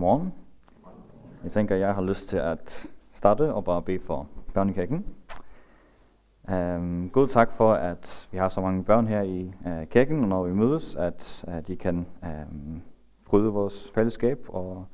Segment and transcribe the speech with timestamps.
[0.00, 0.32] Godmorgen.
[1.44, 5.06] Jeg tænker, jeg har lyst til at starte og bare bede for børnekirken.
[6.48, 10.22] Um, øhm, god tak for, at vi har så mange børn her i uh, kirken,
[10.22, 12.82] og når vi mødes, at uh, de kan um,
[13.26, 14.86] bryde vores fællesskab, og,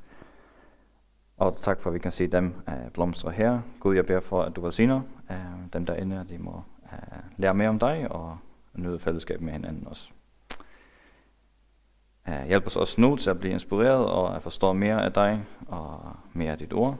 [1.37, 3.61] og tak for, at vi kan se dem uh, blomstre her.
[3.79, 5.35] Gud, jeg beder for, at du velsigner uh,
[5.73, 8.37] dem derinde, at de må uh, lære mere om dig og
[8.73, 10.11] nyde fællesskab med hinanden også.
[12.29, 15.43] Øh, hjælp os også nu til at blive inspireret og at forstå mere af dig
[15.67, 16.97] og mere af dit ord,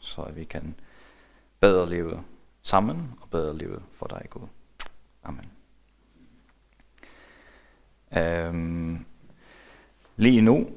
[0.00, 0.74] så vi kan
[1.60, 2.22] bedre leve
[2.62, 4.46] sammen og bedre leve for dig, Gud.
[5.24, 5.50] Amen.
[8.16, 9.04] Øhm,
[10.16, 10.70] lige nu,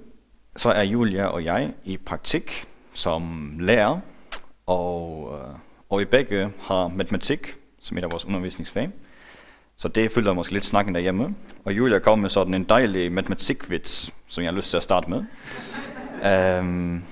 [0.56, 4.00] så er Julia og jeg i praktik som lærer,
[4.66, 5.56] og, øh,
[5.90, 8.92] og vi begge har matematik som et af vores undervisningsfag.
[9.82, 11.36] Så det følger måske lidt snakken derhjemme.
[11.66, 15.10] Og Julia kom med sådan en dejlig matematikvits, som jeg har lyst til at starte
[15.10, 15.24] med.
[16.60, 17.04] um,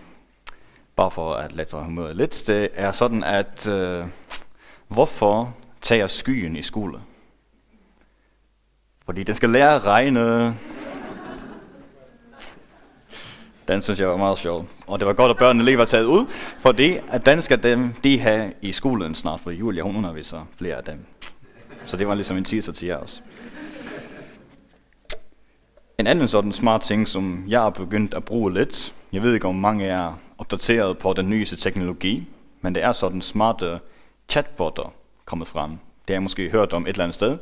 [0.96, 2.44] bare for at lette humøret lidt.
[2.48, 4.08] Det er sådan, at uh,
[4.88, 7.00] hvorfor tager skyen i skole?
[9.06, 10.56] Fordi den skal lære at regne.
[13.68, 14.68] Den synes jeg var meget sjov.
[14.88, 16.26] Og det var godt, at børnene lige var taget ud,
[16.60, 20.76] fordi at den skal dem, de have i skolen snart, for Julia hun underviser flere
[20.76, 21.06] af dem.
[21.88, 23.22] Så det var ligesom en teaser til jer også.
[25.98, 29.48] En anden sådan smart ting, som jeg har begyndt at bruge lidt, jeg ved ikke
[29.48, 32.28] om mange er opdateret på den nyeste teknologi,
[32.62, 33.80] men det er sådan smarte
[34.30, 34.94] chatbotter
[35.26, 35.70] kommet frem.
[35.72, 37.38] Det har jeg måske hørt om et eller andet sted.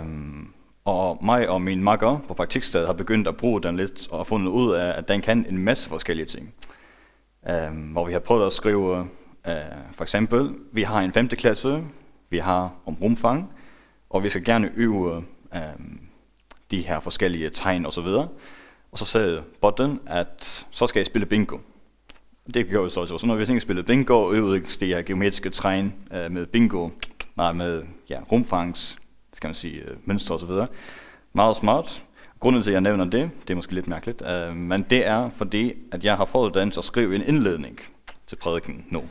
[0.00, 4.26] Um, og mig og min makker på praktikstedet har begyndt at bruge den lidt og
[4.26, 6.54] fundet ud af, at den kan en masse forskellige ting.
[7.68, 9.06] Um, hvor vi har prøvet at skrive, uh,
[9.92, 11.28] for eksempel, vi har en 5.
[11.28, 11.82] klasse,
[12.30, 13.52] vi har om rumfang,
[14.10, 15.60] og vi skal gerne øve øh,
[16.70, 18.06] de her forskellige tegn osv.
[18.92, 21.58] Og så sagde botten, at så skal jeg spille bingo.
[22.54, 23.18] Det gjorde vi så også.
[23.18, 26.88] Så når vi ikke spillede bingo, og øvede de her geometriske tegn øh, med bingo,
[27.36, 28.98] nej, med ja, rumfangs,
[29.32, 30.50] skal man sige, øh, mønstre osv.
[31.32, 32.02] Meget smart.
[32.40, 35.30] Grunden til, at jeg nævner det, det er måske lidt mærkeligt, øh, men det er
[35.36, 37.80] fordi, at jeg har fået den til at skrive en indledning
[38.26, 39.02] til prædiken nu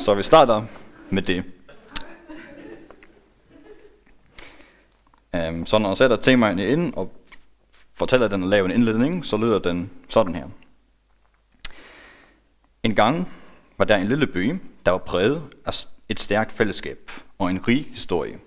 [0.00, 0.64] så vi starter
[1.10, 1.44] med det.
[5.48, 7.12] Um, så når jeg sætter temaerne ind og
[7.94, 10.44] fortæller den at lave en indledning, så lyder den sådan her.
[12.82, 13.32] En gang
[13.78, 17.90] var der en lille by, der var præget af et stærkt fællesskab og en rig
[17.94, 18.38] historie.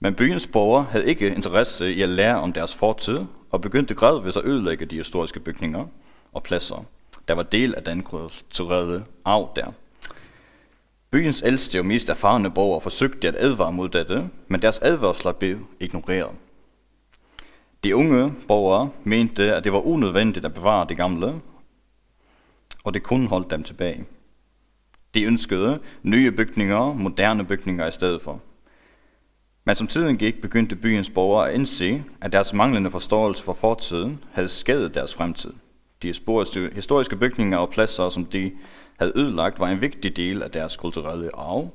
[0.00, 4.36] Men byens borgere havde ikke interesse i at lære om deres fortid og begyndte gradvist
[4.36, 5.86] at ødelægge de historiske bygninger
[6.32, 6.84] og pladser,
[7.28, 9.72] der var del af den kulturelle arv der.
[11.10, 15.58] Byens ældste og mest erfarne borgere forsøgte at advare mod dette, men deres advarsler blev
[15.80, 16.34] ignoreret.
[17.84, 21.40] De unge borgere mente, at det var unødvendigt at bevare det gamle,
[22.84, 24.04] og det kun holdt dem tilbage.
[25.14, 28.40] De ønskede nye bygninger, moderne bygninger i stedet for.
[29.64, 34.24] Men som tiden gik, begyndte byens borgere at indse, at deres manglende forståelse for fortiden
[34.32, 35.52] havde skadet deres fremtid.
[36.02, 36.06] De
[36.74, 38.52] historiske bygninger og pladser, som de
[38.98, 41.70] havde ødelagt, var en vigtig del af deres kulturelle arv,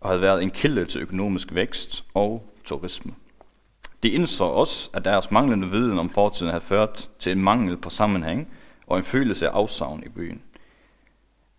[0.00, 3.14] og havde været en kilde til økonomisk vækst og turisme.
[4.02, 7.90] De indså også, at deres manglende viden om fortiden havde ført til en mangel på
[7.90, 8.48] sammenhæng
[8.86, 10.42] og en følelse af afsavn i byen.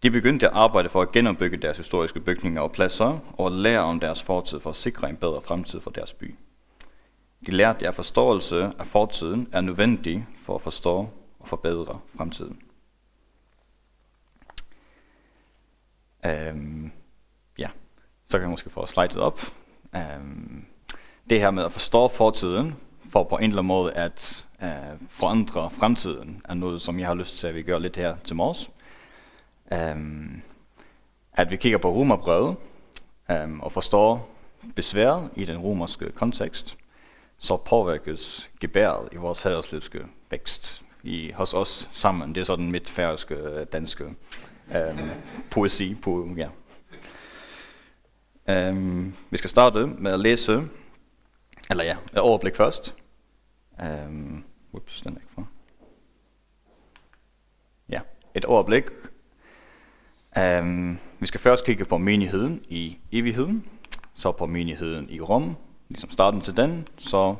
[0.04, 3.80] De begyndte at arbejde for at genopbygge deres historiske bygninger og pladser, og at lære
[3.80, 6.36] om deres fortid for at sikre en bedre fremtid for deres by.
[7.46, 12.60] De lærte, at forståelse af fortiden er nødvendig for at forstå og forbedre fremtiden.
[16.26, 16.92] Øhm,
[17.58, 17.70] ja,
[18.28, 19.40] så kan jeg måske få slidet op.
[19.96, 20.66] Øhm,
[21.30, 22.76] det her med at forstå fortiden,
[23.10, 24.70] for på en eller anden måde at øh,
[25.10, 28.36] forandre fremtiden, er noget, som jeg har lyst til, at vi gør lidt her til
[28.36, 28.72] morges.
[29.74, 30.42] Øhm,
[31.34, 32.56] at vi kigger på romerbrevet
[33.32, 34.30] øhm, og forstår
[34.76, 36.78] besværet i den romerske kontekst,
[37.38, 40.00] så påvirkes gebæret i vores herreslivske
[40.30, 42.36] vækst i, hos os sammen.
[42.36, 44.06] Det er sådan mit færøske, danske
[44.72, 45.10] Øhm,
[45.52, 46.50] poesi på, ja.
[48.50, 50.64] Øhm, vi skal starte med at læse,
[51.70, 52.96] eller ja, et overblik først.
[53.82, 55.48] Øhm, ups, den er ikke for.
[57.90, 58.02] Ja,
[58.36, 58.86] et overblik.
[60.38, 63.66] Øhm, vi skal først kigge på menigheden i evigheden,
[64.14, 65.56] så på menigheden i Rom,
[65.90, 67.36] ligesom starten til den, så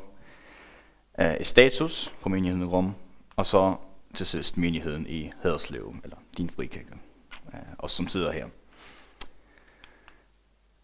[1.18, 2.94] uh, status på menigheden i Rom,
[3.36, 3.76] og så
[4.14, 6.94] til sidst menigheden i Haderslev, eller din frikirke,
[7.54, 8.46] øh, os som sidder her.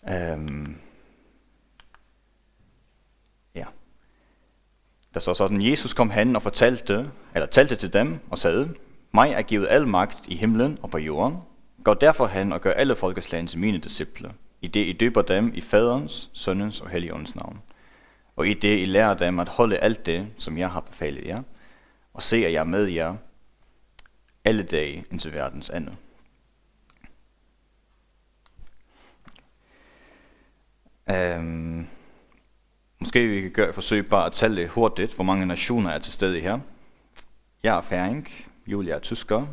[0.09, 0.77] Øhm,
[3.55, 3.65] ja.
[5.15, 8.75] Der så sådan, Jesus kom hen og fortalte, eller talte til dem og sagde,
[9.15, 11.37] mig er givet al magt i himlen og på jorden.
[11.85, 15.55] Gå derfor hen og gør alle folkeslagene til mine disciple, i det I døber dem
[15.55, 17.63] i faderens, søndens og helligåndens navn.
[18.37, 21.43] Og i det I lærer dem at holde alt det, som jeg har befalet jer,
[22.15, 23.17] og se, at jeg er med jer
[24.45, 25.97] alle dage indtil verdens ende.
[31.11, 31.87] Øhm,
[33.01, 36.13] måske vi kan gøre et forsøg bare at tælle hurtigt, hvor mange nationer er til
[36.13, 36.61] stede her.
[37.63, 38.29] Jeg er færing,
[38.67, 39.47] Julia er tysker,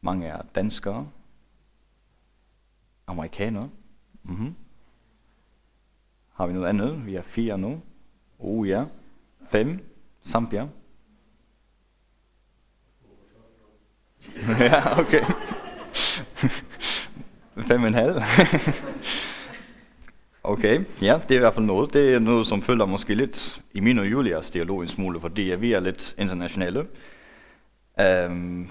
[0.00, 1.08] mange er danskere,
[3.06, 3.70] amerikanere.
[4.22, 4.54] Mm-hmm.
[6.34, 7.06] Har vi noget andet?
[7.06, 7.82] Vi er fire nu.
[8.38, 8.84] Oh ja.
[9.50, 9.90] Fem.
[10.26, 10.68] Zambia.
[14.60, 15.24] ja, okay.
[17.68, 18.14] Fem og en halv.
[20.44, 21.92] okay, ja, det er i hvert fald noget.
[21.92, 25.42] Det er noget, som følger måske lidt i min og Julias dialog en smule, fordi
[25.42, 26.86] vi er lidt internationale.
[28.28, 28.70] Um,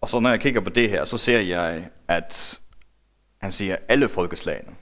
[0.00, 2.60] og så når jeg kigger på det her, så ser jeg, at
[3.38, 4.72] han siger alle folkeslagene.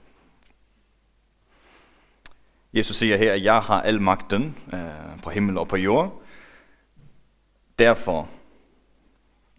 [2.73, 6.23] Jesus siger her, at jeg har al magten uh, på himmel og på jord.
[7.79, 8.29] Derfor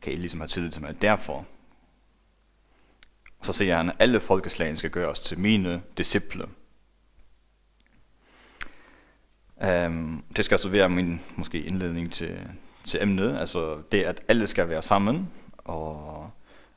[0.02, 1.02] kan I ligesom have tillid til mig.
[1.02, 1.46] Derfor.
[3.50, 6.44] Så siger han, at alle folkeslagene skal gøres til mine disciple.
[9.86, 12.40] Um, det skal altså være min måske indledning til,
[12.86, 16.30] til emnet, altså det, at alle skal være sammen, og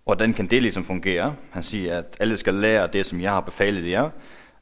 [0.05, 1.37] hvordan kan det ligesom fungere?
[1.51, 4.11] Han siger, at alle skal lære det, som jeg har befalet jer,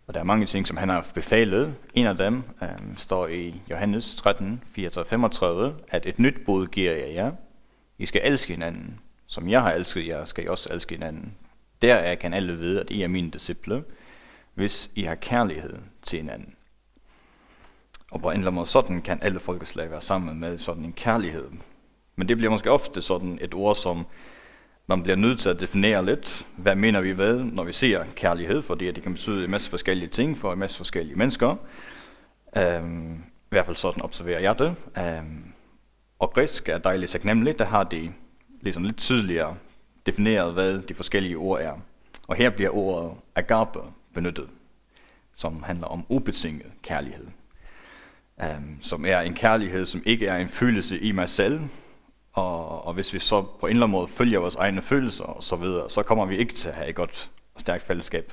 [0.07, 1.75] og der er mange ting, som han har befalet.
[1.95, 7.15] En af dem um, står i Johannes 13, 34, at et nyt bud giver jeg
[7.15, 7.33] jer.
[7.99, 9.01] I skal elske hinanden.
[9.27, 11.35] Som jeg har elsket jer, skal I også elske hinanden.
[11.83, 13.85] Deraf kan alle vide, at I er mine disciple,
[14.55, 16.55] hvis I har kærlighed til hinanden.
[18.11, 20.93] Og på en eller anden måde sådan kan alle folkeslag være sammen med sådan en
[20.93, 21.49] kærlighed.
[22.17, 24.07] Men det bliver måske ofte sådan et ord, som
[24.87, 28.63] man bliver nødt til at definere lidt, hvad mener vi ved, når vi siger kærlighed,
[28.63, 31.57] fordi det kan betyde en masse forskellige ting for en masse forskellige mennesker.
[32.57, 34.75] Øhm, I hvert fald sådan observerer jeg det.
[34.99, 35.53] Øhm,
[36.19, 38.13] og græsk er dejligt taknemmeligt, der har de
[38.61, 39.57] ligesom lidt tydeligere
[40.07, 41.73] defineret, hvad de forskellige ord er.
[42.29, 43.79] Og her bliver ordet agape
[44.15, 44.49] benyttet,
[45.35, 47.27] som handler om ubetinget kærlighed.
[48.57, 51.61] Um, som er en kærlighed, som ikke er en følelse i mig selv,
[52.33, 55.43] og, og hvis vi så på en eller anden måde følger vores egne følelser og
[55.43, 58.33] så videre, så kommer vi ikke til at have et godt og stærkt fællesskab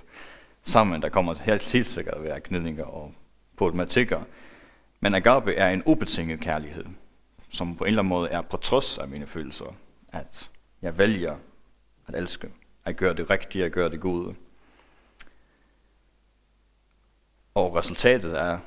[0.64, 1.02] sammen.
[1.02, 3.14] Der kommer helt, helt sikkert at være knidninger og
[3.58, 4.22] problematikker.
[5.00, 6.86] Men agape er en ubetinget kærlighed,
[7.50, 9.76] som på en eller anden måde er på trods af mine følelser.
[10.14, 10.50] At
[10.82, 11.36] jeg vælger
[12.08, 12.50] at elske,
[12.86, 14.36] at gøre det rigtige, at gøre det gode.
[17.56, 18.60] Og resultatet er,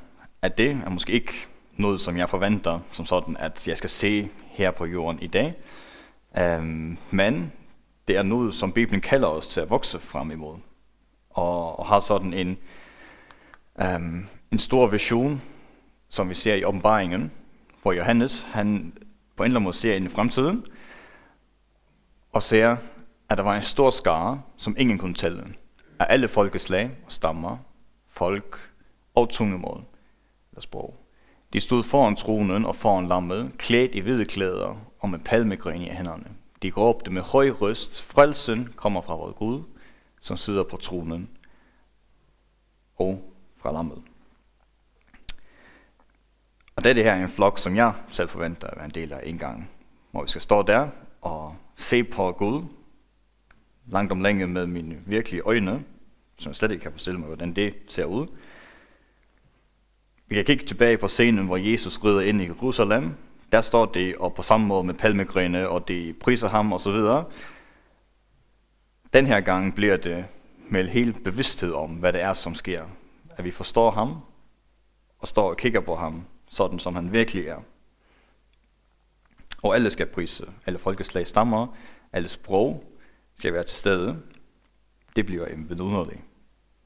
[0.42, 1.32] at det er måske ikke
[1.76, 5.54] noget, som jeg forventer som sådan, at jeg skal se her på jorden i dag.
[6.58, 7.52] Um, men
[8.08, 10.56] det er noget, som Bibelen kalder os til at vokse frem imod.
[11.30, 12.58] Og, og har sådan en,
[13.84, 15.42] um, en stor vision,
[16.08, 17.32] som vi ser i åbenbaringen,
[17.82, 18.92] hvor Johannes han
[19.36, 20.64] på en eller anden måde ser ind i fremtiden,
[22.32, 22.76] og ser,
[23.30, 25.54] at der var en stor skare, som ingen kunne tælle,
[25.98, 27.56] af alle folkeslag og stammer,
[28.08, 28.72] folk
[29.14, 29.84] og tungemål
[30.50, 30.96] eller sprog.
[31.52, 35.88] De stod foran tronen og foran lammet, klædt i hvide klæder og med palmegren i
[35.88, 36.26] hænderne.
[36.62, 39.62] De råbte med høj røst, frelsen kommer fra vores Gud,
[40.20, 41.28] som sidder på tronen
[42.96, 44.02] og fra lammet.
[46.76, 49.12] Og det, det her er en flok, som jeg selv forventer at være en del
[49.12, 49.70] af en gang,
[50.10, 50.88] hvor vi skal stå der
[51.20, 52.62] og se på Gud,
[53.92, 55.84] langt om længe med mine virkelige øjne,
[56.38, 58.26] som jeg slet ikke kan forestille mig, hvordan det ser ud.
[60.26, 63.14] Vi kan kigge tilbage på scenen, hvor Jesus rider ind i Jerusalem.
[63.52, 66.96] Der står det, og på samme måde med palmegrene, og de priser ham osv.
[69.12, 70.24] Den her gang bliver det
[70.68, 72.84] med helt bevidsthed om, hvad det er, som sker.
[73.30, 74.16] At vi forstår ham,
[75.18, 77.58] og står og kigger på ham, sådan som han virkelig er.
[79.62, 80.46] Og alle skal prise.
[80.66, 81.76] Alle folkeslag stammer,
[82.12, 82.89] alle sprog
[83.40, 84.16] skal være til stede.
[85.16, 86.24] Det bliver en vidunderlig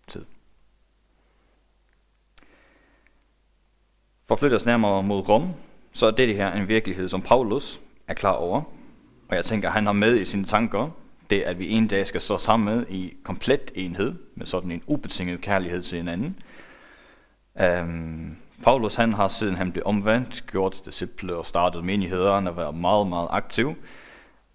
[0.07, 0.25] tid.
[4.27, 5.53] For at flytte os nærmere mod Rom,
[5.93, 8.63] så er det her en virkelighed, som Paulus er klar over.
[9.29, 10.91] Og jeg tænker, at han har med i sine tanker,
[11.31, 15.41] det at vi en dag skal stå sammen i komplet enhed, med sådan en ubetinget
[15.41, 16.41] kærlighed til hinanden.
[17.81, 22.53] Um, Paulus han har siden han blev omvendt, gjort disciple og startet menigheder, han har
[22.53, 23.75] været meget, meget aktiv.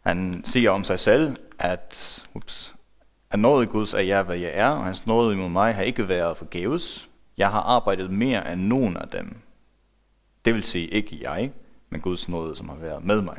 [0.02, 2.76] Han siger om sig selv, at, ups,
[3.32, 6.08] at noget Guds er jeg, hvad jeg er, og hans nåde imod mig har ikke
[6.08, 7.10] været forgæves.
[7.38, 9.36] Jeg har arbejdet mere end nogen af dem,
[10.46, 11.52] Det vil sige ikke jeg,
[11.90, 13.38] men Guds nåde, som har været med mig.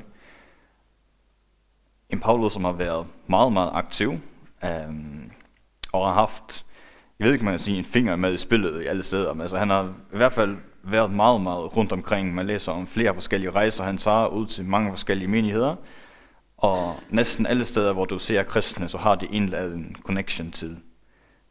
[2.10, 4.20] En Paulus, som har været meget, meget aktiv,
[4.64, 5.30] øhm,
[5.92, 6.66] og har haft,
[7.18, 9.40] jeg ved ikke, man kan sige, en finger med i spillet i alle steder, men
[9.40, 12.34] altså, han har i hvert fald været meget, meget rundt omkring.
[12.34, 15.76] Man læser om flere forskellige rejser, han tager ud til mange forskellige menigheder,
[16.60, 20.52] og næsten alle steder, hvor du ser kristne, så har de en eller anden connection
[20.52, 20.78] til,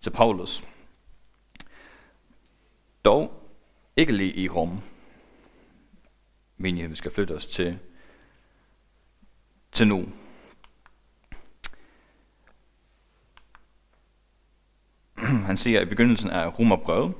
[0.01, 0.63] til Paulus.
[3.05, 3.43] Dog
[3.95, 4.81] ikke lige i Rom.
[6.57, 7.79] Menigheden skal flytte os til,
[9.71, 10.05] til nu.
[15.47, 17.13] Han siger i begyndelsen af Romerbrevet,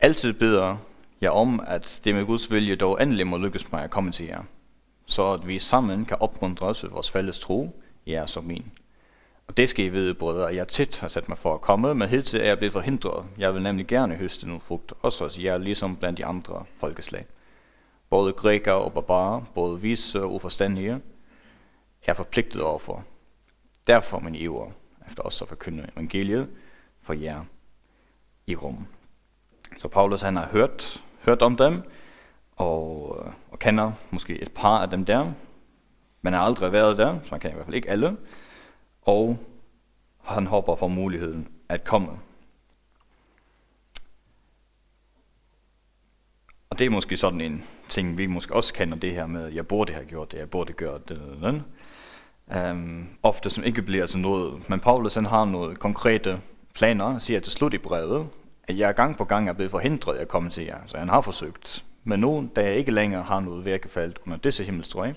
[0.00, 0.76] Altid beder
[1.20, 4.26] jeg om, at det med Guds vilje dog endelig må lykkes mig at komme til
[4.26, 4.42] jer,
[5.08, 8.72] så at vi sammen kan opmuntres ved vores fælles tro, jer som min.
[9.46, 11.94] Og det skal I vide, brødre, at jeg tit har sat mig for at komme,
[11.94, 13.26] men hidtil er jeg blevet forhindret.
[13.38, 17.26] Jeg vil nemlig gerne høste nogle frugt, også hos jer, ligesom blandt de andre folkeslag.
[18.10, 21.00] Både grækere og barbarer, både vise og uforstandige,
[22.06, 23.04] er forpligtet overfor.
[23.86, 24.70] Derfor min iver,
[25.08, 26.48] efter også at forkynde evangeliet
[27.02, 27.44] for jer
[28.46, 28.86] i Rom.
[29.76, 31.82] Så Paulus han har hørt, hørt om dem,
[32.58, 35.32] og, øh, og kender måske et par af dem der,
[36.22, 38.16] men har aldrig været der, så man kan i hvert fald ikke alle,
[39.02, 39.38] og
[40.22, 42.08] han hopper for muligheden at komme.
[46.70, 49.66] Og det er måske sådan en ting, vi måske også kender det her med, jeg
[49.66, 51.62] burde have gjort det, jeg burde gøre det, det, det.
[52.50, 54.68] Um, øhm, ofte som ikke bliver til noget.
[54.68, 56.40] Men Paulus han har noget konkrete
[56.74, 58.28] planer, siger til slut i brevet,
[58.68, 60.78] at jeg gang på gang er blevet forhindret at komme til jer.
[60.86, 61.84] Så han har forsøgt.
[62.08, 65.14] Men nu, da jeg ikke længere har noget virkefald under disse himmelstrøg,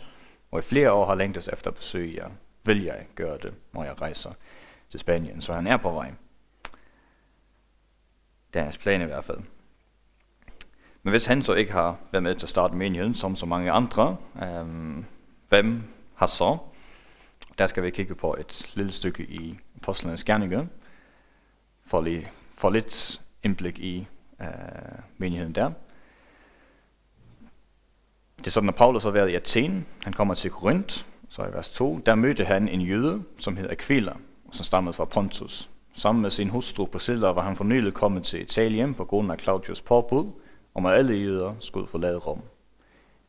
[0.51, 2.29] og i flere år har længtes efter at besøge jer,
[2.63, 4.31] vil jeg gøre det, når jeg rejser
[4.89, 5.41] til Spanien.
[5.41, 6.11] Så han er på vej.
[8.53, 9.37] Det er hans plan i hvert fald.
[11.03, 13.71] Men hvis han så ikke har været med til at starte menigheden, som så mange
[13.71, 15.05] andre, øhm,
[15.49, 15.83] hvem
[16.15, 16.57] har så?
[17.57, 20.65] Der skal vi kigge på et lille stykke i Apostlenes Gerninger,
[21.85, 24.07] for, lige, for lidt indblik i
[24.41, 24.47] øh,
[25.17, 25.71] menigheden der.
[28.41, 31.53] Det er sådan, at Paulus har været i Athen, han kommer til Korinth, så i
[31.53, 34.13] vers 2, der mødte han en jøde, som hed Aquila,
[34.51, 35.69] som stammede fra Pontus.
[35.93, 39.39] Sammen med sin hustru Priscilla var han for nylig kommet til Italien på grund af
[39.39, 40.31] Claudius påbud,
[40.75, 42.41] om at alle jøder skulle forlade Rom.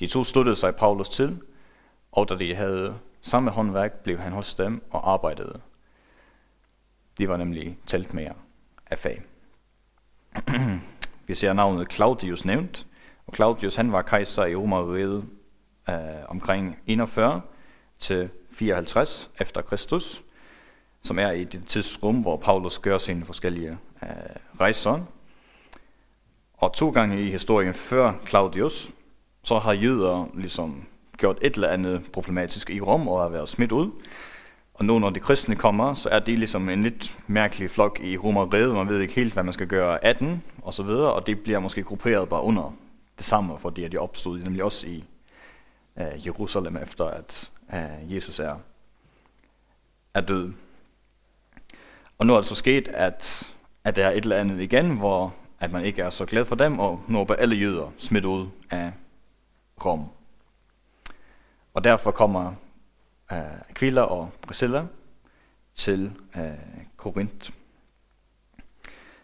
[0.00, 1.40] De to sluttede sig Paulus til,
[2.12, 5.60] og da de havde samme håndværk, blev han hos dem og arbejdede.
[7.18, 8.32] De var nemlig talt mere
[8.86, 9.22] af fag.
[11.26, 12.86] Vi ser navnet Claudius nævnt,
[13.26, 15.24] og Claudius han var kejser i Romeriet
[15.88, 15.94] øh,
[16.28, 17.40] omkring 41
[17.98, 20.22] til 54 efter Kristus,
[21.02, 24.08] som er i det tidsrum, hvor Paulus gør sine forskellige øh,
[24.60, 25.00] rejser.
[26.56, 28.90] Og to gange i historien før Claudius,
[29.42, 30.84] så har jøder ligesom
[31.16, 33.90] gjort et eller andet problematisk i Rom og har været smidt ud.
[34.74, 38.16] Og nu når de kristne kommer, så er de ligesom en lidt mærkelig flok i
[38.16, 38.74] romeriet.
[38.74, 41.12] Man ved ikke helt, hvad man skal gøre af den, og så videre.
[41.12, 42.74] Og det bliver måske grupperet bare under
[43.22, 45.04] det samme, fordi de opstod nemlig også i
[45.96, 48.58] øh, Jerusalem, efter at øh, Jesus er,
[50.14, 50.52] er død.
[52.18, 53.52] Og nu er det så sket, at,
[53.84, 56.54] at der er et eller andet igen, hvor at man ikke er så glad for
[56.54, 58.92] dem, og nu er alle jøder smidt ud af
[59.84, 60.08] Rom.
[61.74, 62.54] Og derfor kommer
[63.32, 64.86] øh, Aquila og Priscilla
[65.74, 66.52] til øh,
[66.96, 67.50] Korinth.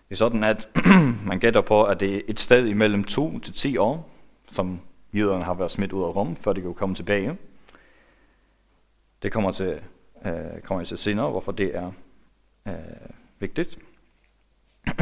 [0.08, 0.68] Det er sådan, at
[1.30, 4.10] man gætter på, at det er et sted imellem 2 til 10 år,
[4.50, 4.80] som
[5.14, 7.36] jøderne har været smidt ud af rum, før de kunne komme tilbage.
[9.22, 9.80] Det kommer til,
[10.24, 11.92] øh, kommer jeg til senere, hvorfor det er
[12.66, 12.74] øh,
[13.38, 13.78] vigtigt.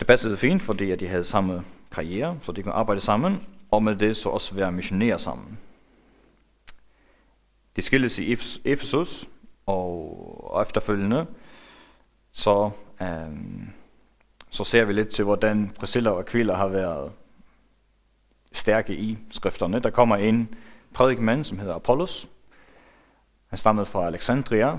[0.00, 3.82] det passede fint, fordi at de havde samme karriere, så de kunne arbejde sammen, og
[3.82, 5.58] med det så også være missionærer sammen.
[7.76, 8.32] De skilles i
[8.64, 9.28] Efesus,
[9.66, 11.26] og efterfølgende,
[12.32, 12.70] så,
[13.02, 13.28] øh,
[14.50, 17.12] så ser vi lidt til, hvordan Priscilla og Aquila har været
[18.52, 19.78] stærke i skrifterne.
[19.78, 20.54] Der kommer en
[20.94, 22.28] prædikemand, som hedder Apollos.
[23.46, 24.78] Han stammede fra Alexandria.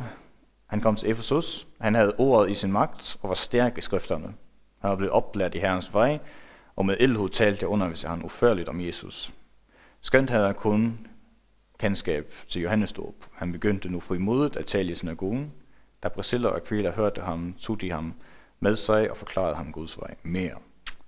[0.68, 1.68] Han kom til Efesus.
[1.80, 4.34] Han havde ordet i sin magt og var stærk i skrifterne.
[4.80, 6.20] Han var blevet oplært i Herrens vej,
[6.76, 9.34] og med ildhud talte og underviste han uførligt om Jesus.
[10.02, 11.08] Skønt havde han kun
[11.80, 13.16] kendskab til Johannes dåb.
[13.34, 15.52] Han begyndte nu frimodigt at tale i synagogen.
[16.04, 18.14] Da Priscilla og Aquila hørte ham, tog de ham
[18.60, 20.56] med sig og forklarede ham Guds vej mere.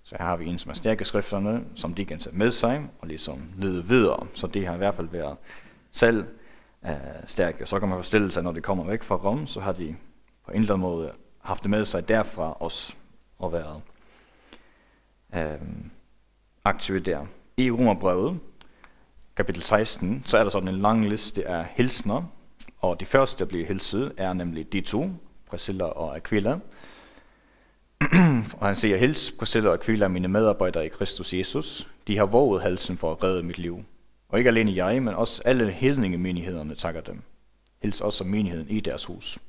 [0.03, 2.89] Så her har vi en, som er stærke skrifterne, som de kan tage med sig
[2.99, 4.27] og ligesom lede videre.
[4.33, 5.37] Så det har i hvert fald været
[5.91, 6.25] selv
[6.85, 6.91] øh,
[7.25, 7.65] stærke.
[7.65, 9.95] Så kan man forestille sig, når de kommer væk fra Rom, så har de
[10.45, 12.93] på en eller anden måde haft det med sig derfra også
[13.39, 13.81] og været
[15.35, 15.67] øh,
[16.65, 17.25] aktive der.
[17.57, 18.39] I Romerbrevet,
[19.35, 22.23] kapitel 16, så er der sådan en lang liste af hilsner,
[22.83, 25.09] og de første, der bliver hilset, er nemlig de to,
[25.45, 26.51] Priscilla og Aquila.
[28.59, 31.87] og han siger, hils Priscilla og Aquila, mine medarbejdere i Kristus Jesus.
[32.07, 33.83] De har våget halsen for at redde mit liv.
[34.29, 37.21] Og ikke alene jeg, men også alle hedningemenighederne takker dem.
[37.81, 39.39] Hils også menigheden i deres hus.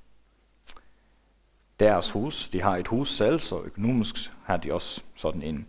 [1.81, 5.67] Deres hus, de har et hus selv, så økonomisk har de også sådan en,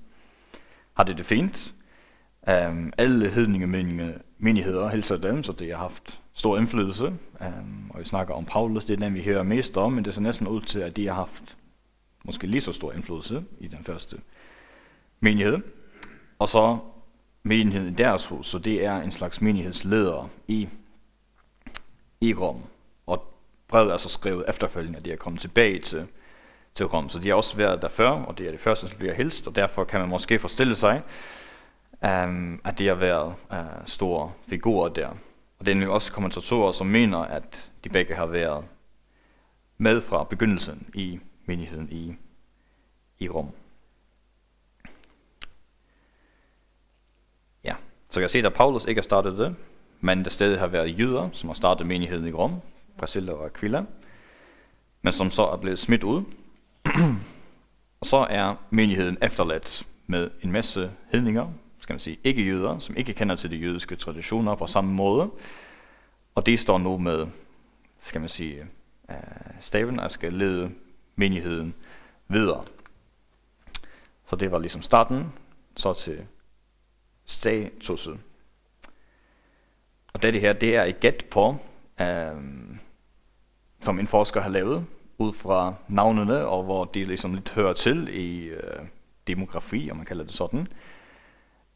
[0.93, 1.73] har det det fint.
[2.47, 3.29] Um, alle
[4.37, 7.05] hedningemenigheder hilser dem, så det har haft stor indflydelse.
[7.05, 10.13] Um, og vi snakker om Paulus, det er den, vi hører mest om, men det
[10.13, 11.57] ser næsten ud til, at de har haft
[12.23, 14.17] måske lige så stor indflydelse i den første
[15.19, 15.57] menighed.
[16.39, 16.77] Og så
[17.43, 20.69] menigheden i deres hus, så det er en slags menighedsleder i,
[22.21, 22.61] i Rom.
[23.05, 23.33] Og
[23.67, 26.07] brevet er så skrevet efterfølgende, at de er kommet tilbage til,
[26.75, 27.09] til Rom.
[27.09, 29.47] Så de har også været der før, og det er det første, som bliver helst,
[29.47, 31.01] og derfor kan man måske forestille sig,
[32.05, 35.09] um, at det har været uh, store figurer der.
[35.59, 38.65] Og det er nu også kommentatorer, som mener, at de begge har været
[39.77, 42.15] med fra begyndelsen i menigheden i,
[43.19, 43.49] i Rom.
[47.63, 47.75] Ja,
[48.09, 49.55] så jeg se, at Paulus ikke har startet det,
[50.01, 52.61] men der stadig har været jøder, som har startet menigheden i Rom,
[52.97, 53.83] Priscilla og Aquila,
[55.01, 56.23] men som så er blevet smidt ud.
[57.99, 62.97] og så er menigheden efterladt med en masse hedninger, skal man sige, ikke jøder, som
[62.97, 65.31] ikke kender til de jødiske traditioner på samme måde.
[66.35, 67.27] Og det står nu med,
[67.99, 68.67] skal man sige,
[69.09, 69.15] øh,
[69.59, 70.71] staven, at skal lede
[71.15, 71.73] menigheden
[72.27, 72.63] videre.
[74.25, 75.33] Så det var ligesom starten,
[75.75, 76.25] så til
[77.25, 78.19] statuset.
[80.13, 81.57] Og det her, det er et gæt på,
[82.01, 82.79] øhm,
[83.83, 84.85] som en forsker har lavet,
[85.17, 88.85] ud fra navnene, og hvor de ligesom lidt hører til i øh,
[89.27, 90.67] demografi, om man kalder det sådan,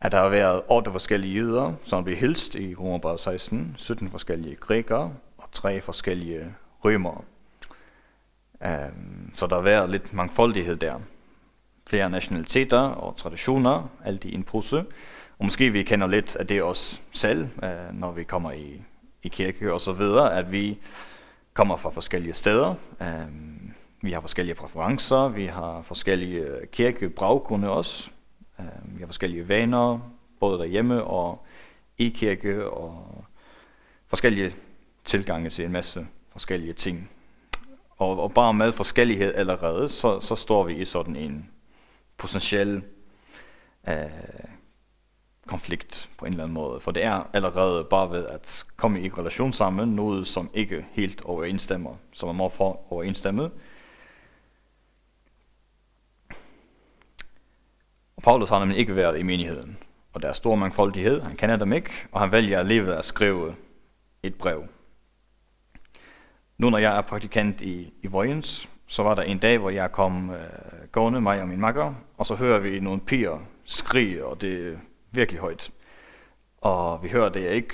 [0.01, 4.55] at der har været otte forskellige jøder, som blev hilst i Romerbrev 16, 17 forskellige
[4.55, 7.21] grækere og tre forskellige rømere.
[8.61, 10.99] Um, så der har været lidt mangfoldighed der.
[11.87, 14.85] Flere nationaliteter og traditioner, alt i en pose.
[15.39, 18.81] Og måske vi kender lidt af det os selv, uh, når vi kommer i,
[19.23, 20.77] i kirke og så videre, at vi
[21.53, 22.75] kommer fra forskellige steder.
[22.99, 28.11] Um, vi har forskellige præferencer, vi har forskellige kirkebraggrunde også.
[28.59, 29.99] Øh, vi har forskellige vaner,
[30.39, 31.45] både derhjemme og
[31.97, 33.23] i kirke, og
[34.07, 34.55] forskellige
[35.05, 37.09] tilgange til en masse forskellige ting
[37.99, 41.49] og, og bare med forskellighed allerede, så, så står vi i sådan en
[42.17, 42.83] potentiel
[43.87, 43.95] øh,
[45.47, 46.79] konflikt på en eller anden måde.
[46.79, 51.21] For det er allerede bare ved at komme i relation sammen, noget som ikke helt
[51.21, 53.51] overensstemmer, som man må få overensstemme.
[58.19, 59.77] Og Paulus har nemlig ikke været i menigheden,
[60.13, 63.55] og der er stor mangfoldighed, han kender dem ikke, og han vælger alligevel at skrive
[64.23, 64.63] et brev
[66.59, 69.91] nu når jeg er praktikant i, i Vojens, så var der en dag, hvor jeg
[69.91, 70.37] kom øh,
[70.91, 74.77] gående, mig og min makker, og så hører vi nogle piger skrige, og det er
[75.11, 75.71] virkelig højt.
[76.57, 77.73] Og vi hører det ikke,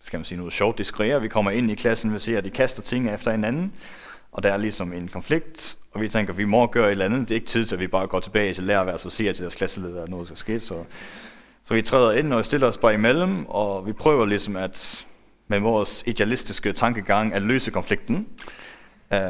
[0.00, 1.18] skal man sige noget sjovt, de skriger.
[1.18, 3.72] Vi kommer ind i klassen, vi ser, at de kaster ting efter hinanden,
[4.32, 7.04] og der er ligesom en konflikt, og vi tænker, at vi må gøre et eller
[7.04, 7.20] andet.
[7.20, 9.42] Det er ikke tid til, at vi bare går tilbage til lærerværelset og siger til
[9.42, 10.60] deres klasseleder, at noget skal ske.
[10.60, 10.84] Så,
[11.64, 15.06] så vi træder ind og stiller os bare imellem, og vi prøver ligesom at
[15.48, 18.26] med vores idealistiske tankegang at løse konflikten.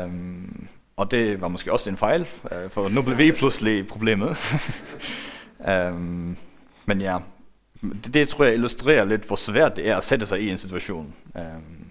[0.05, 4.37] Um, og det var måske også en fejl, uh, for nu blev vi pludselig problemet.
[5.59, 6.37] um,
[6.87, 7.19] men ja,
[7.83, 10.59] det, det tror jeg illustrerer lidt, hvor svært det er at sætte sig i en
[10.59, 11.15] situation.
[11.35, 11.87] Um,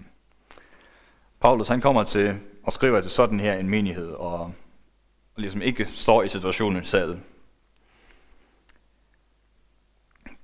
[1.40, 4.52] Paulus han kommer til og skriver til sådan her en menighed, og, og
[5.36, 7.18] ligesom ikke står i situationen selv.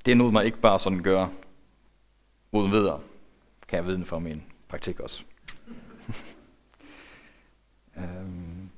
[0.04, 1.28] Det er noget, man ikke bare sådan gør
[2.52, 3.00] uden videre
[3.68, 5.24] kan jeg vide fra min praktik også.
[7.96, 8.70] um,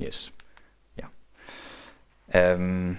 [0.00, 0.32] yes.
[0.96, 2.54] Ja.
[2.54, 2.98] Um,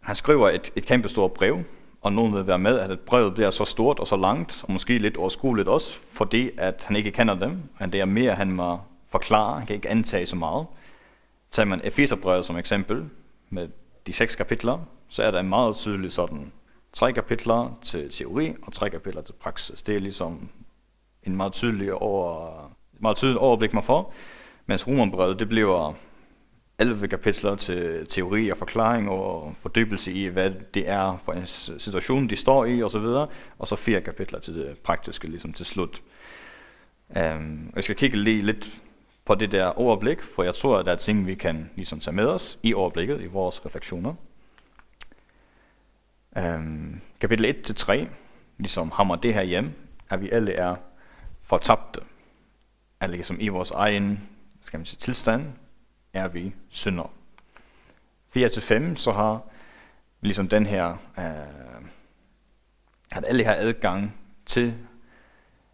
[0.00, 1.64] han skriver et, et kæmpe stort brev,
[2.00, 4.72] og nogen vil være med, at et brevet bliver så stort og så langt, og
[4.72, 8.50] måske lidt overskueligt også, fordi at han ikke kender dem, men det er mere, han
[8.50, 10.66] må forklare, han kan ikke antage så meget.
[11.52, 13.04] Tager man Epheserbrevet som eksempel,
[13.50, 13.68] med
[14.06, 16.52] de seks kapitler, så er der en meget tydelig sådan
[16.92, 19.82] tre kapitler til teori og tre kapitler til praksis.
[19.82, 20.48] Det er ligesom
[21.22, 22.50] en meget tydelig, over,
[22.98, 24.14] meget tydelig overblik, man får.
[24.66, 25.94] Mens romerbrevet, det bliver
[26.80, 32.28] 11 kapitler til teori og forklaring og fordybelse i, hvad det er for en situation,
[32.28, 36.02] de står i osv., og, og så fire kapitler til det praktiske ligesom til slut.
[37.08, 38.80] Um, jeg skal kigge lige lidt
[39.24, 42.14] på det der overblik, for jeg tror, at der er ting, vi kan ligesom tage
[42.14, 44.14] med os i overblikket, i vores refleksioner.
[46.36, 48.06] Um, kapitel 1-3,
[48.58, 49.72] ligesom hammer det her hjem,
[50.10, 50.76] at vi alle er
[51.42, 52.00] fortabte.
[53.00, 54.28] Alle ligesom i vores egen
[54.62, 55.46] skal man sige, tilstand
[56.12, 57.12] er vi synder.
[58.36, 59.40] 4-5, så har
[60.20, 61.84] ligesom den her, øh,
[63.10, 64.14] at alle har adgang
[64.46, 64.74] til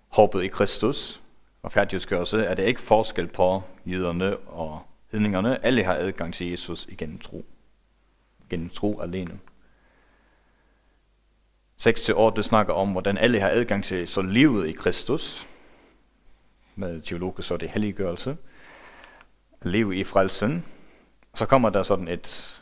[0.09, 1.23] håbet i Kristus,
[1.67, 5.65] og færdighedsgørelse, er det ikke forskel på jøderne og hedningerne.
[5.65, 7.45] Alle har adgang til Jesus igennem tro.
[8.51, 9.39] Gennem tro alene.
[11.83, 15.49] 6-8 snakker om, hvordan alle har adgang til så livet i Kristus,
[16.75, 18.37] med teologer så det helliggørelse,
[19.63, 20.65] liv i frelsen.
[21.35, 22.61] Så kommer der sådan et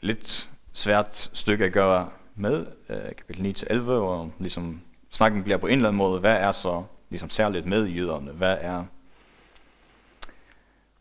[0.00, 5.78] lidt svært stykke at gøre med, øh, kapitel 9-11, hvor ligesom snakken bliver på en
[5.78, 8.32] eller anden måde, hvad er så ligesom særligt med jøderne?
[8.32, 8.84] Hvad er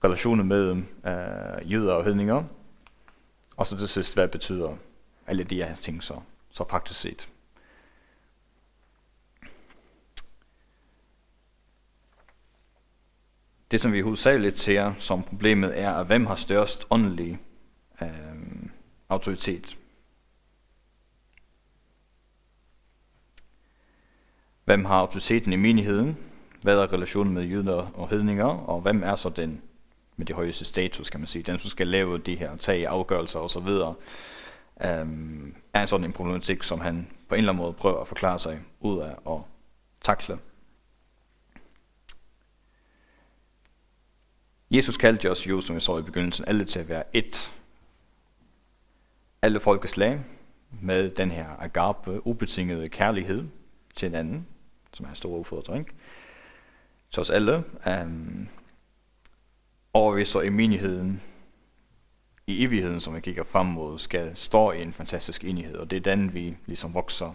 [0.04, 2.44] relationen mellem øh, jøder og hedninger?
[3.58, 4.76] Og så til sidst, hvad betyder
[5.28, 6.14] alle de her ting så,
[6.52, 7.30] så praktisk set?
[13.72, 17.40] Det, som vi hovedsageligt ser som problemet, er, at hvem har størst åndelig
[18.02, 18.08] øh,
[19.10, 19.78] autoritet?
[24.66, 26.18] Hvem har autoriteten i menigheden?
[26.62, 28.46] Hvad er relationen med jøder og hedninger?
[28.46, 29.62] Og hvem er så den
[30.16, 31.44] med det højeste status, kan man sige?
[31.44, 33.68] Den, som skal lave de her, tage afgørelser osv.,
[34.86, 38.40] øhm, er sådan en problematik, som han på en eller anden måde prøver at forklare
[38.40, 39.48] sig ud af og
[40.02, 40.38] takle.
[44.72, 47.54] Jesus kaldte os jo, som vi så i begyndelsen, alle til at være et.
[49.42, 50.24] Alle folkeslag
[50.82, 53.48] med den her agape, ubetingede kærlighed
[53.96, 54.48] til hinanden
[54.98, 55.90] som er en stor udfordring
[57.12, 57.64] til os alle.
[57.86, 58.50] Um,
[59.94, 61.22] og vi så i menigheden,
[62.48, 65.98] i evigheden, som vi kigger frem mod, skal stå i en fantastisk enighed, og det
[65.98, 67.34] er den, vi ligesom vokser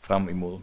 [0.00, 0.60] frem imod.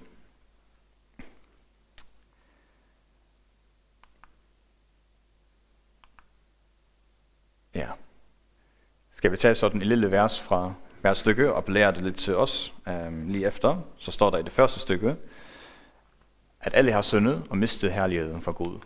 [7.76, 7.92] Ja.
[9.22, 12.36] Skal vi tage sådan et lille vers fra hvert stykke og lære det lidt til
[12.36, 15.16] os øhm, lige efter, så står der i det første stykke,
[16.60, 18.80] at alle har syndet og mistet herligheden fra Gud.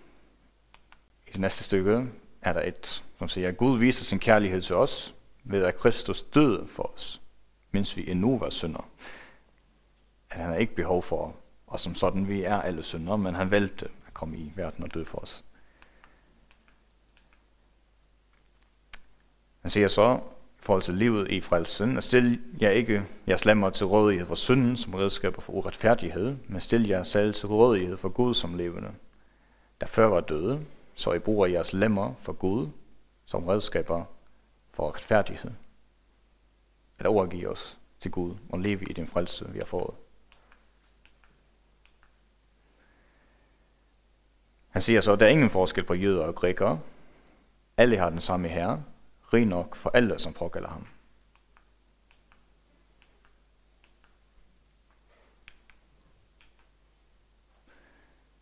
[1.28, 2.06] I det næste stykke
[2.42, 6.22] er der et, som siger, at Gud viser sin kærlighed til os, ved at Kristus
[6.22, 7.22] døde for os,
[7.72, 8.90] mens vi endnu var synder.
[10.30, 11.36] At han har ikke behov for
[11.68, 14.94] os som sådan, vi er alle synder, men han valgte at komme i verden og
[14.94, 15.44] dø for os.
[19.66, 20.20] Han siger så,
[20.60, 24.78] forhold til livet i frelsen, at stil jer ikke jeres lemmer til rådighed for synden
[24.78, 28.92] som redskaber for uretfærdighed, men stil jer selv til rådighed for Gud som levende.
[29.82, 32.68] Der før var døde, så I bruger jeres lemmer for Gud
[33.26, 34.04] som redskaber
[34.74, 35.52] for retfærdighed.
[37.00, 39.94] At overgive os til Gud og leve i den frelse, vi har fået.
[44.70, 46.80] Han siger så, at der er ingen forskel på jøder og grækere.
[47.78, 48.84] Alle har den samme herre,
[49.34, 50.88] rig nok for alle, som påkalder ham.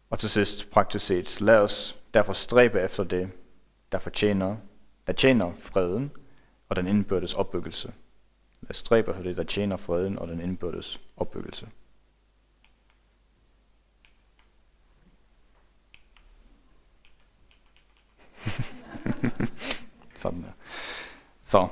[0.10, 3.32] Og til sidst, praktisk set, lad os derfor stræbe efter det,
[3.92, 4.58] der fortjener,
[5.08, 6.12] der tjener freden
[6.70, 7.94] og den indbyrdes opbyggelse.
[8.62, 11.70] Lad os stræbe efter det, der tjener freden og den indbyrdes opbyggelse.
[20.18, 20.52] Sådan der.
[21.54, 21.68] Så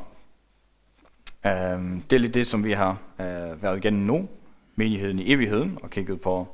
[1.46, 4.30] øh, det er lidt det, som vi har øh, været igennem nu,
[4.76, 6.48] menigheden i evigheden, og kigget på,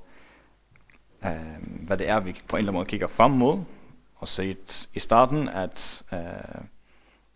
[1.25, 3.59] øh, hvad det er, vi på en eller anden måde kigger frem mod,
[4.15, 6.19] og set i starten, at, øh,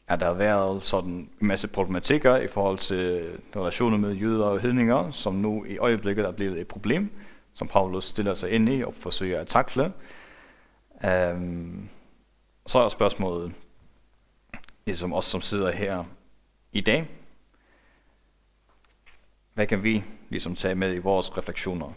[0.08, 4.60] at der har været sådan en masse problematikker i forhold til relationer med jøder og
[4.60, 7.10] hedninger, som nu i øjeblikket er blevet et problem,
[7.54, 9.94] som Paulus stiller sig ind i og forsøger at takle.
[11.06, 11.42] Øh,
[12.68, 13.54] så er spørgsmålet,
[14.86, 16.04] ligesom os, som sidder her
[16.72, 17.08] i dag.
[19.54, 21.94] Hvad kan vi ligesom tage med i vores refleksioner?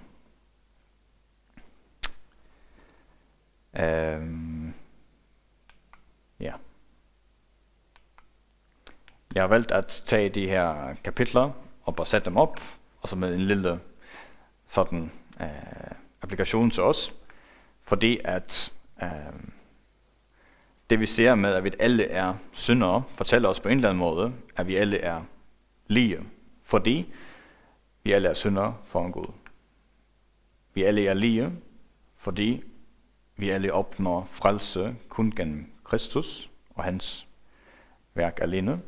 [3.76, 4.74] Øhm,
[6.40, 6.52] ja.
[9.34, 11.50] Jeg har valgt at tage de her kapitler
[11.82, 12.60] og bare sætte dem op,
[13.00, 13.80] og så med en lille
[14.66, 15.90] sådan øh,
[16.22, 17.14] applikation til os,
[17.82, 19.08] fordi at øh,
[20.90, 23.98] det vi ser med, at vi alle er syndere, fortæller os på en eller anden
[23.98, 25.22] måde, at vi alle er
[25.86, 26.18] lige,
[26.62, 27.12] fordi
[28.02, 29.32] vi alle er syndere for en Gud.
[30.74, 31.52] Vi alle er lige,
[32.16, 32.62] fordi
[33.36, 37.26] vi alle opnår frelse kun gennem Kristus og hans
[38.14, 38.80] værk alene.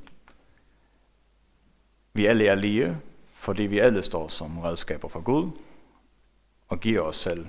[2.12, 2.96] Vi alle er lige,
[3.34, 5.50] fordi vi alle står som redskaber for Gud
[6.68, 7.46] og giver os selv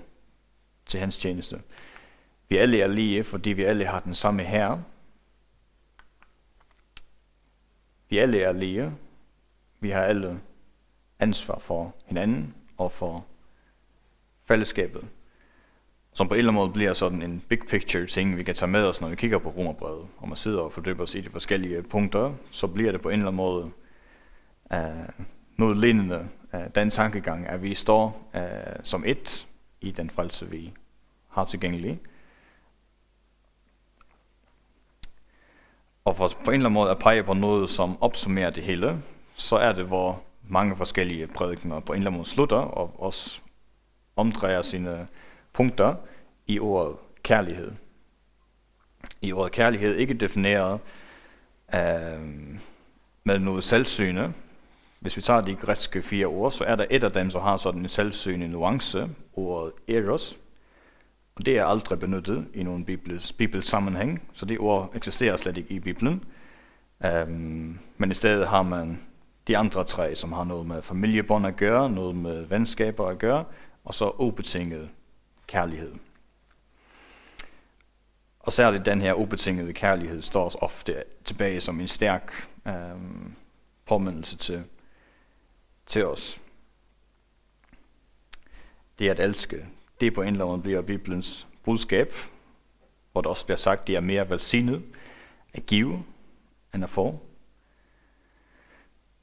[0.86, 1.62] til hans tjeneste.
[2.50, 4.84] Vi alle er lige, fordi vi alle har den samme herre.
[8.10, 8.92] Vi alle er lige.
[9.80, 10.40] Vi har alle
[11.20, 13.26] ansvar for hinanden og for
[14.46, 15.08] fællesskabet
[16.18, 18.72] som på en eller anden måde bliver sådan en big picture ting, vi kan tage
[18.72, 21.30] med os, når vi kigger på romerbrevet, og man sidder og fordyber os i de
[21.30, 23.72] forskellige punkter, så bliver det på en eller anden måde
[24.72, 25.26] uh,
[25.58, 28.42] noget lignende uh, den tankegang, at vi står uh,
[28.84, 29.48] som et
[29.82, 30.74] i den frelse, vi
[31.28, 32.00] har tilgængelig.
[36.08, 39.02] Og for på en eller anden måde at pege på noget, som opsummerer det hele,
[39.36, 43.40] så er det, hvor mange forskellige prædikener på en eller anden måde slutter, og også
[44.16, 45.08] omdrejer sine
[45.54, 45.96] punkter
[46.46, 47.72] i ordet kærlighed.
[49.22, 50.80] I ordet kærlighed ikke defineret
[51.74, 52.22] øh,
[53.24, 54.34] med noget selvsyne.
[55.00, 57.58] Hvis vi tager de græske fire ord, så er der et af dem, som har
[57.58, 60.38] sådan en selvsyne nuance, ordet eros.
[61.38, 65.58] Og det er aldrig benyttet i nogen bibels, bibels sammenhæng, så det ord eksisterer slet
[65.58, 66.24] ikke i Bibelen.
[67.28, 69.00] Um, men i stedet har man
[69.48, 73.46] de andre tre, som har noget med familiebånd at gøre, noget med venskaber at gøre,
[73.84, 74.90] og så ubetinget
[75.48, 75.94] kærlighed.
[78.40, 83.36] Og særligt den her ubetingede kærlighed står ofte tilbage som en stærk um,
[83.86, 84.64] påmindelse til,
[85.86, 86.42] til os.
[89.00, 89.68] Det at elske,
[90.02, 92.14] det på en eller anden bliver Bibelens budskab,
[93.12, 94.84] hvor der også bliver sagt, at det er mere velsignet
[95.54, 96.04] at give
[96.76, 97.20] end at få.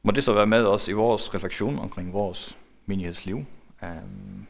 [0.03, 3.37] Må det så være med os i vores refleksion omkring vores menighedsliv.
[3.37, 4.47] Um, øhm,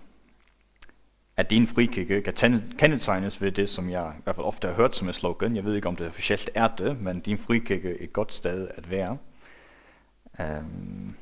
[1.37, 2.35] at din frikirke kan
[2.79, 5.57] kendetegnes ved det, som jeg i hvert fald ofte har hørt som et slogan.
[5.57, 8.69] Jeg ved ikke, om det officielt er det, men din frikirke er et godt sted
[8.75, 9.19] at være.
[10.39, 11.17] Um,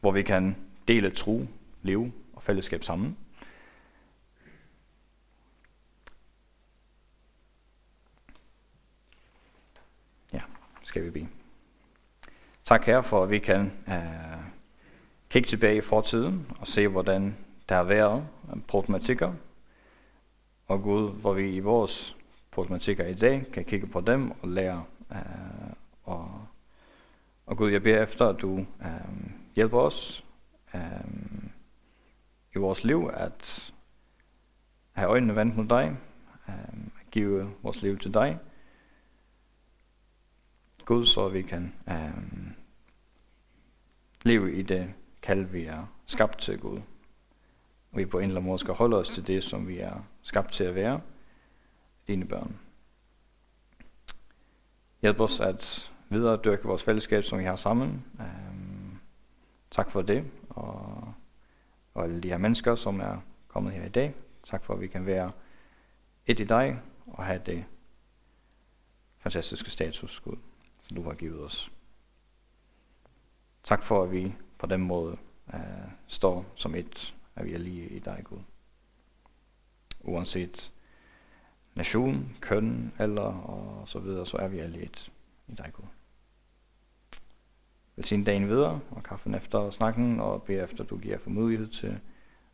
[0.00, 0.56] hvor vi kan
[0.88, 1.46] dele tro,
[1.82, 3.16] leve og fællesskab sammen.
[10.32, 10.40] Ja,
[10.92, 11.28] skal vi bede.
[12.64, 14.42] Tak her for, at vi kan øh,
[15.30, 17.36] kigge tilbage i fortiden og se, hvordan
[17.68, 18.26] der har været
[18.68, 19.32] problematikker,
[20.66, 22.16] og Gud, hvor vi i vores
[22.50, 24.84] problematikker i dag kan kigge på dem og lære.
[25.12, 25.18] Øh,
[26.04, 26.46] og,
[27.46, 30.24] og Gud, jeg beder efter, at du øh, hjælper os
[30.74, 30.80] øh,
[32.54, 33.72] i vores liv at
[34.92, 35.96] have øjnene vendt mod dig,
[36.48, 38.38] øh, at give vores liv til dig.
[40.84, 42.52] Gud, så vi kan øh,
[44.22, 46.80] leve i det kald, vi er skabt til Gud
[47.92, 50.04] og vi på en eller anden måde skal holde os til det, som vi er
[50.22, 51.00] skabt til at være,
[52.06, 52.58] dine børn.
[55.02, 58.04] Hjælp os at videre dyrke vores fællesskab, som vi har sammen.
[58.20, 58.98] Øhm,
[59.70, 61.14] tak for det, og,
[61.94, 63.16] og alle de her mennesker, som er
[63.48, 64.14] kommet her i dag.
[64.44, 65.30] Tak for, at vi kan være
[66.26, 67.64] et i dig, og have det
[69.18, 70.36] fantastiske status, Gud,
[70.96, 71.72] du har givet os.
[73.64, 75.60] Tak for, at vi på den måde uh,
[76.06, 78.38] står som et at vi er lige i dig, Gud.
[80.00, 80.72] Uanset
[81.74, 85.12] nation, køn, alder og så videre, så er vi alle et
[85.48, 85.84] i dig, Gud.
[87.96, 92.00] Velsign dagen videre, og kaffen efter snakken, og bede efter, du giver formodighed til,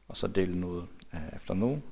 [0.08, 1.82] og så dele noget uh, øh, efter nu.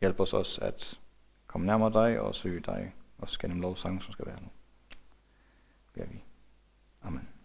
[0.00, 1.00] Hjælp os også at
[1.46, 4.48] komme nærmere dig og søge dig, også gennem lovsangen, som skal være nu.
[5.96, 6.20] Beder vi.
[7.00, 7.35] Amen.